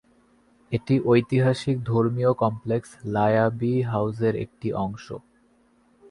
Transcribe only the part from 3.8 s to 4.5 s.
হাউজের